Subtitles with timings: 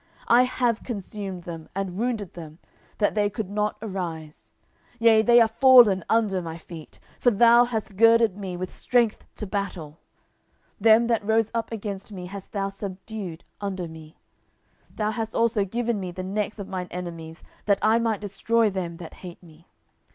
[0.21, 2.57] 10:022:039 And I have consumed them, and wounded them,
[2.97, 4.49] that they could not arise:
[4.99, 6.97] yea, they are fallen under my feet.
[7.17, 9.99] 10:022:040 For thou hast girded me with strength to battle:
[10.79, 14.17] them that rose up against me hast thou subdued under me.
[14.93, 18.71] 10:022:041 Thou hast also given me the necks of mine enemies, that I might destroy
[18.71, 19.67] them that hate me.